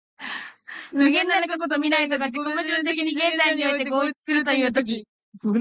[0.93, 5.05] 無限なる過去と未来とが自己矛盾的に現在において合一するという時、